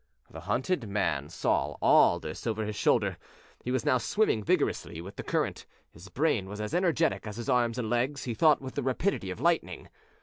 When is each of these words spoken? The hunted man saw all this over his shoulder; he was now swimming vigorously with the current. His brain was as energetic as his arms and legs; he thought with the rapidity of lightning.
The 0.31 0.39
hunted 0.39 0.89
man 0.89 1.29
saw 1.29 1.75
all 1.79 2.19
this 2.19 2.47
over 2.47 2.65
his 2.65 2.75
shoulder; 2.75 3.19
he 3.63 3.69
was 3.69 3.85
now 3.85 3.99
swimming 3.99 4.43
vigorously 4.43 4.99
with 4.99 5.15
the 5.15 5.21
current. 5.21 5.67
His 5.91 6.09
brain 6.09 6.49
was 6.49 6.59
as 6.59 6.73
energetic 6.73 7.27
as 7.27 7.37
his 7.37 7.49
arms 7.49 7.77
and 7.77 7.87
legs; 7.87 8.23
he 8.23 8.33
thought 8.33 8.63
with 8.63 8.73
the 8.73 8.81
rapidity 8.81 9.29
of 9.29 9.39
lightning. 9.39 9.89